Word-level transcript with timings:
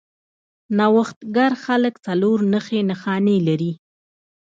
نوښتګر 0.77 1.51
خلک 1.65 1.93
څلور 2.05 2.37
نښې 2.51 2.79
نښانې 2.89 3.37
لري. 3.47 3.71